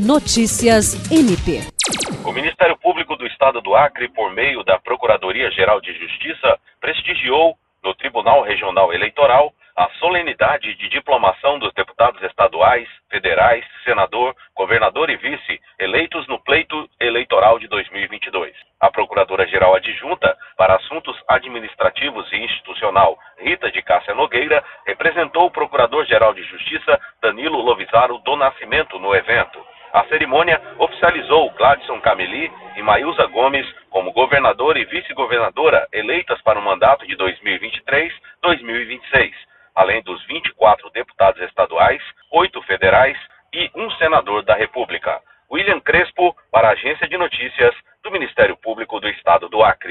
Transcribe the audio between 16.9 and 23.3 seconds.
eleitoral de 2022. A Procuradora-Geral Adjunta para Assuntos Administrativos e Institucional,